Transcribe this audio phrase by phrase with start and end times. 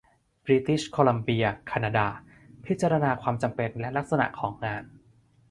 [0.43, 2.07] บริติชโคลัมเบีย แคนาดา
[2.65, 4.83] พิจารณาความจำเป็นและลักษณะของงาน